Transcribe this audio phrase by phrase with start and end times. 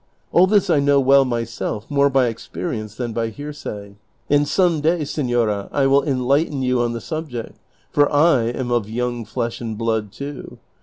[0.31, 3.97] All this I "know well myself, more by experience than by hearsay,
[4.31, 7.59] and some day, senora, I will enlighten you on the sulyect,
[7.91, 10.57] for I am of young flesh and blood too.